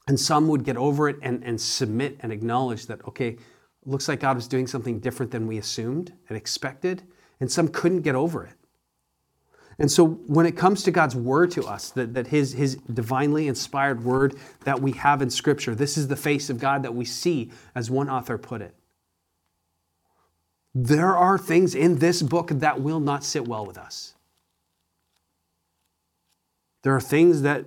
And 0.07 0.21
some 0.21 0.49
would 0.49 0.65
get 0.65 0.77
over 0.77 1.09
it 1.09 1.17
and, 1.23 1.43
and 1.45 1.61
submit 1.61 2.19
and 2.21 2.31
acknowledge 2.31 2.87
that, 2.87 3.05
okay, 3.09 3.39
looks 3.87 4.09
like 4.09 4.21
God 4.21 4.37
was 4.37 4.49
doing 4.49 4.67
something 4.67 5.01
different 5.01 5.33
than 5.33 5.47
we 5.47 5.59
assumed 5.59 6.13
and 6.29 6.37
expected. 6.37 7.03
And 7.41 7.51
some 7.51 7.69
couldn't 7.69 8.03
get 8.03 8.15
over 8.15 8.45
it. 8.45 8.55
And 9.79 9.91
so 9.91 10.07
when 10.07 10.47
it 10.47 10.57
comes 10.57 10.83
to 10.85 10.91
God's 10.91 11.17
word 11.17 11.51
to 11.53 11.65
us, 11.65 11.91
that, 11.91 12.15
that 12.15 12.29
his, 12.29 12.53
his 12.53 12.77
divinely 12.93 13.49
inspired 13.49 14.05
word 14.05 14.37
that 14.65 14.81
we 14.81 14.93
have 14.93 15.21
in 15.21 15.31
Scripture, 15.31 15.75
this 15.75 15.97
is 15.97 16.07
the 16.07 16.17
face 16.17 16.49
of 16.49 16.59
God 16.59 16.83
that 16.85 16.95
we 16.95 17.05
see, 17.05 17.51
as 17.75 17.91
one 17.91 18.09
author 18.09 18.39
put 18.39 18.63
it. 18.63 18.75
There 20.75 21.17
are 21.17 21.39
things 21.39 21.75
in 21.75 21.99
this 21.99 22.23
book 22.23 22.49
that 22.51 22.81
will 22.81 23.01
not 23.01 23.25
sit 23.25 23.49
well 23.49 23.67
with 23.67 23.79
us. 23.79 24.15
There 26.83 26.95
are 26.95 27.01
things 27.01 27.43
that 27.43 27.65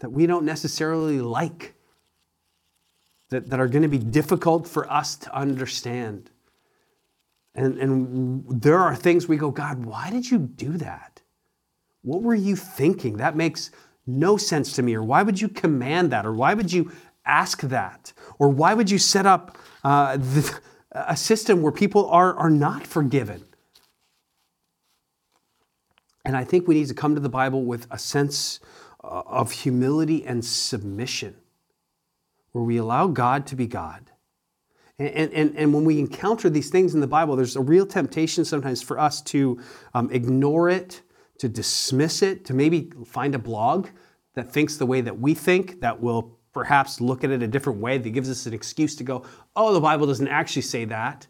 that 0.00 0.10
we 0.10 0.26
don't 0.26 0.44
necessarily 0.44 1.20
like, 1.20 1.74
that, 3.30 3.50
that 3.50 3.60
are 3.60 3.68
going 3.68 3.82
to 3.82 3.88
be 3.88 3.98
difficult 3.98 4.66
for 4.66 4.90
us 4.90 5.16
to 5.16 5.34
understand. 5.34 6.30
And, 7.54 7.78
and 7.78 8.44
there 8.62 8.78
are 8.78 8.94
things 8.94 9.26
we 9.26 9.36
go, 9.36 9.50
God, 9.50 9.84
why 9.84 10.10
did 10.10 10.30
you 10.30 10.38
do 10.38 10.76
that? 10.78 11.22
What 12.02 12.22
were 12.22 12.34
you 12.34 12.56
thinking? 12.56 13.16
That 13.16 13.36
makes 13.36 13.70
no 14.06 14.36
sense 14.36 14.72
to 14.74 14.82
me. 14.82 14.94
Or 14.94 15.02
why 15.02 15.22
would 15.22 15.40
you 15.40 15.48
command 15.48 16.12
that? 16.12 16.24
Or 16.24 16.32
why 16.32 16.54
would 16.54 16.72
you 16.72 16.92
ask 17.26 17.60
that? 17.62 18.12
Or 18.38 18.48
why 18.48 18.74
would 18.74 18.90
you 18.90 18.98
set 18.98 19.26
up 19.26 19.58
uh, 19.84 20.16
the, 20.16 20.60
a 20.92 21.16
system 21.16 21.60
where 21.60 21.72
people 21.72 22.08
are, 22.08 22.34
are 22.34 22.50
not 22.50 22.86
forgiven? 22.86 23.44
And 26.24 26.36
I 26.36 26.44
think 26.44 26.68
we 26.68 26.74
need 26.74 26.88
to 26.88 26.94
come 26.94 27.14
to 27.14 27.20
the 27.20 27.28
Bible 27.28 27.64
with 27.64 27.86
a 27.90 27.98
sense 27.98 28.60
of 29.00 29.52
humility 29.52 30.24
and 30.24 30.44
submission, 30.44 31.36
where 32.52 32.64
we 32.64 32.76
allow 32.76 33.06
God 33.06 33.46
to 33.46 33.56
be 33.56 33.66
God. 33.66 34.10
And, 34.98 35.32
and, 35.32 35.56
and 35.56 35.72
when 35.72 35.84
we 35.84 36.00
encounter 36.00 36.50
these 36.50 36.70
things 36.70 36.94
in 36.94 37.00
the 37.00 37.06
Bible, 37.06 37.36
there's 37.36 37.54
a 37.54 37.60
real 37.60 37.86
temptation 37.86 38.44
sometimes 38.44 38.82
for 38.82 38.98
us 38.98 39.22
to 39.22 39.60
um, 39.94 40.10
ignore 40.10 40.68
it, 40.68 41.02
to 41.38 41.48
dismiss 41.48 42.20
it, 42.22 42.44
to 42.46 42.54
maybe 42.54 42.90
find 43.06 43.34
a 43.34 43.38
blog 43.38 43.88
that 44.34 44.52
thinks 44.52 44.76
the 44.76 44.86
way 44.86 45.00
that 45.00 45.20
we 45.20 45.34
think, 45.34 45.80
that 45.80 46.00
will 46.00 46.36
perhaps 46.52 47.00
look 47.00 47.22
at 47.22 47.30
it 47.30 47.42
a 47.42 47.46
different 47.46 47.78
way, 47.78 47.98
that 47.98 48.10
gives 48.10 48.28
us 48.28 48.46
an 48.46 48.54
excuse 48.54 48.96
to 48.96 49.04
go, 49.04 49.24
oh, 49.54 49.72
the 49.72 49.80
Bible 49.80 50.06
doesn't 50.06 50.28
actually 50.28 50.62
say 50.62 50.84
that. 50.86 51.28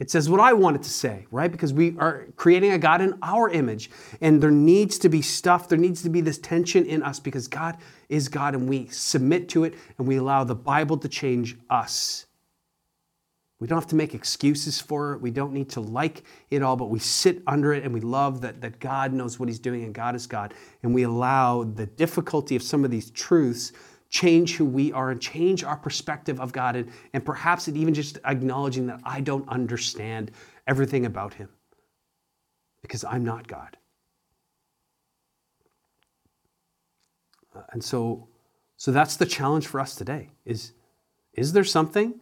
It 0.00 0.10
says 0.10 0.30
what 0.30 0.40
I 0.40 0.54
want 0.54 0.76
it 0.76 0.82
to 0.82 0.90
say, 0.90 1.26
right? 1.30 1.52
Because 1.52 1.74
we 1.74 1.94
are 1.98 2.26
creating 2.36 2.72
a 2.72 2.78
God 2.78 3.02
in 3.02 3.18
our 3.22 3.50
image. 3.50 3.90
And 4.22 4.42
there 4.42 4.50
needs 4.50 4.98
to 5.00 5.10
be 5.10 5.20
stuff, 5.20 5.68
there 5.68 5.78
needs 5.78 6.02
to 6.02 6.08
be 6.08 6.22
this 6.22 6.38
tension 6.38 6.86
in 6.86 7.02
us 7.02 7.20
because 7.20 7.46
God 7.46 7.76
is 8.08 8.28
God 8.28 8.54
and 8.54 8.66
we 8.66 8.86
submit 8.86 9.50
to 9.50 9.64
it 9.64 9.74
and 9.98 10.08
we 10.08 10.16
allow 10.16 10.42
the 10.42 10.54
Bible 10.54 10.96
to 10.96 11.08
change 11.08 11.58
us. 11.68 12.26
We 13.60 13.66
don't 13.66 13.76
have 13.76 13.90
to 13.90 13.96
make 13.96 14.14
excuses 14.14 14.80
for 14.80 15.12
it. 15.12 15.20
We 15.20 15.30
don't 15.30 15.52
need 15.52 15.68
to 15.70 15.82
like 15.82 16.22
it 16.50 16.62
all, 16.62 16.76
but 16.76 16.88
we 16.88 16.98
sit 16.98 17.42
under 17.46 17.74
it 17.74 17.84
and 17.84 17.92
we 17.92 18.00
love 18.00 18.40
that, 18.40 18.62
that 18.62 18.80
God 18.80 19.12
knows 19.12 19.38
what 19.38 19.50
He's 19.50 19.58
doing 19.58 19.84
and 19.84 19.92
God 19.92 20.16
is 20.16 20.26
God. 20.26 20.54
And 20.82 20.94
we 20.94 21.02
allow 21.02 21.64
the 21.64 21.84
difficulty 21.84 22.56
of 22.56 22.62
some 22.62 22.86
of 22.86 22.90
these 22.90 23.10
truths 23.10 23.72
change 24.10 24.56
who 24.56 24.64
we 24.64 24.92
are 24.92 25.10
and 25.10 25.20
change 25.20 25.64
our 25.64 25.76
perspective 25.76 26.40
of 26.40 26.52
God, 26.52 26.76
and, 26.76 26.90
and 27.12 27.24
perhaps 27.24 27.68
it 27.68 27.76
even 27.76 27.94
just 27.94 28.18
acknowledging 28.24 28.86
that 28.88 29.00
I 29.04 29.20
don't 29.20 29.48
understand 29.48 30.32
everything 30.66 31.06
about 31.06 31.32
Him 31.32 31.48
because 32.82 33.04
I'm 33.04 33.24
not 33.24 33.46
God. 33.46 33.76
Uh, 37.54 37.62
and 37.72 37.82
so, 37.82 38.28
so 38.76 38.90
that's 38.92 39.16
the 39.16 39.26
challenge 39.26 39.66
for 39.66 39.80
us 39.80 39.94
today 39.94 40.30
is, 40.44 40.72
is 41.34 41.52
there 41.52 41.64
something 41.64 42.14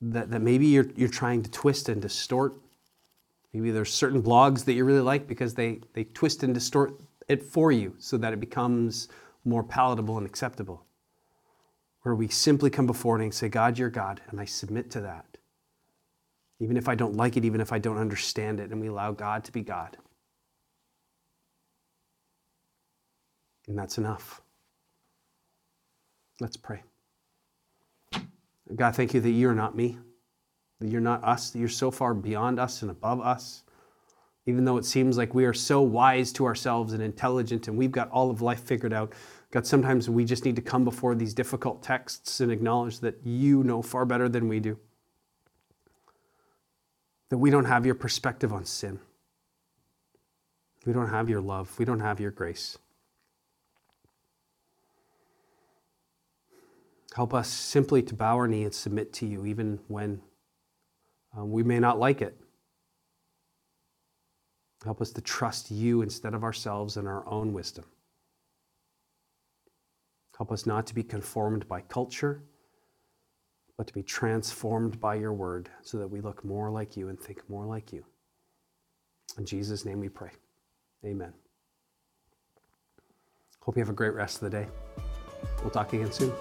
that, 0.00 0.30
that 0.30 0.40
maybe 0.40 0.66
you're, 0.66 0.88
you're 0.96 1.08
trying 1.08 1.42
to 1.42 1.50
twist 1.50 1.88
and 1.88 2.00
distort? 2.00 2.54
Maybe 3.52 3.70
there's 3.70 3.92
certain 3.92 4.22
blogs 4.22 4.64
that 4.64 4.72
you 4.72 4.84
really 4.84 5.00
like 5.00 5.26
because 5.26 5.54
they, 5.54 5.80
they 5.92 6.04
twist 6.04 6.42
and 6.42 6.54
distort 6.54 7.00
it 7.28 7.42
for 7.42 7.72
you 7.72 7.94
so 7.98 8.16
that 8.18 8.32
it 8.32 8.40
becomes 8.40 9.08
more 9.44 9.62
palatable 9.62 10.18
and 10.18 10.26
acceptable. 10.26 10.84
Where 12.02 12.14
we 12.14 12.28
simply 12.28 12.70
come 12.70 12.86
before 12.86 13.20
it 13.20 13.24
and 13.24 13.34
say, 13.34 13.48
God, 13.48 13.78
you're 13.78 13.90
God, 13.90 14.20
and 14.30 14.40
I 14.40 14.44
submit 14.44 14.90
to 14.92 15.00
that. 15.02 15.36
Even 16.58 16.76
if 16.76 16.88
I 16.88 16.94
don't 16.94 17.16
like 17.16 17.36
it, 17.36 17.44
even 17.44 17.60
if 17.60 17.72
I 17.72 17.78
don't 17.78 17.98
understand 17.98 18.60
it, 18.60 18.70
and 18.70 18.80
we 18.80 18.88
allow 18.88 19.12
God 19.12 19.44
to 19.44 19.52
be 19.52 19.62
God. 19.62 19.96
And 23.66 23.78
that's 23.78 23.98
enough. 23.98 24.42
Let's 26.40 26.56
pray. 26.56 26.82
God, 28.74 28.94
thank 28.94 29.14
you 29.14 29.20
that 29.20 29.30
you're 29.30 29.54
not 29.54 29.76
me, 29.76 29.98
that 30.80 30.90
you're 30.90 31.00
not 31.00 31.22
us, 31.24 31.50
that 31.50 31.58
you're 31.58 31.68
so 31.68 31.90
far 31.90 32.14
beyond 32.14 32.58
us 32.58 32.82
and 32.82 32.90
above 32.90 33.20
us 33.20 33.62
even 34.50 34.64
though 34.64 34.76
it 34.76 34.84
seems 34.84 35.16
like 35.16 35.34
we 35.34 35.44
are 35.44 35.54
so 35.54 35.80
wise 35.80 36.32
to 36.32 36.44
ourselves 36.44 36.92
and 36.92 37.02
intelligent 37.02 37.68
and 37.68 37.78
we've 37.78 37.92
got 37.92 38.10
all 38.10 38.30
of 38.30 38.42
life 38.42 38.60
figured 38.60 38.92
out. 38.92 39.12
God, 39.52 39.66
sometimes 39.66 40.10
we 40.10 40.24
just 40.24 40.44
need 40.44 40.56
to 40.56 40.62
come 40.62 40.84
before 40.84 41.14
these 41.14 41.32
difficult 41.32 41.82
texts 41.82 42.40
and 42.40 42.52
acknowledge 42.52 43.00
that 43.00 43.18
you 43.24 43.62
know 43.62 43.80
far 43.80 44.04
better 44.04 44.28
than 44.28 44.48
we 44.48 44.60
do. 44.60 44.78
That 47.30 47.38
we 47.38 47.50
don't 47.50 47.64
have 47.64 47.86
your 47.86 47.94
perspective 47.94 48.52
on 48.52 48.64
sin. 48.64 48.98
We 50.84 50.92
don't 50.92 51.08
have 51.08 51.28
your 51.28 51.40
love. 51.40 51.72
We 51.78 51.84
don't 51.84 52.00
have 52.00 52.20
your 52.20 52.30
grace. 52.30 52.76
Help 57.14 57.34
us 57.34 57.48
simply 57.48 58.02
to 58.02 58.14
bow 58.14 58.36
our 58.36 58.48
knee 58.48 58.64
and 58.64 58.74
submit 58.74 59.12
to 59.14 59.26
you, 59.26 59.46
even 59.46 59.80
when 59.88 60.20
um, 61.36 61.50
we 61.50 61.62
may 61.62 61.78
not 61.78 61.98
like 61.98 62.22
it. 62.22 62.36
Help 64.84 65.00
us 65.00 65.10
to 65.12 65.20
trust 65.20 65.70
you 65.70 66.02
instead 66.02 66.34
of 66.34 66.42
ourselves 66.42 66.96
and 66.96 67.06
our 67.06 67.26
own 67.28 67.52
wisdom. 67.52 67.84
Help 70.36 70.52
us 70.52 70.64
not 70.64 70.86
to 70.86 70.94
be 70.94 71.02
conformed 71.02 71.68
by 71.68 71.82
culture, 71.82 72.42
but 73.76 73.86
to 73.86 73.92
be 73.92 74.02
transformed 74.02 74.98
by 74.98 75.14
your 75.14 75.34
word 75.34 75.68
so 75.82 75.98
that 75.98 76.08
we 76.08 76.20
look 76.22 76.44
more 76.44 76.70
like 76.70 76.96
you 76.96 77.08
and 77.08 77.20
think 77.20 77.42
more 77.50 77.66
like 77.66 77.92
you. 77.92 78.04
In 79.36 79.44
Jesus' 79.44 79.84
name 79.84 80.00
we 80.00 80.08
pray. 80.08 80.30
Amen. 81.04 81.32
Hope 83.60 83.76
you 83.76 83.80
have 83.80 83.90
a 83.90 83.94
great 83.94 84.14
rest 84.14 84.42
of 84.42 84.50
the 84.50 84.58
day. 84.62 84.68
We'll 85.62 85.70
talk 85.70 85.92
again 85.92 86.10
soon. 86.10 86.32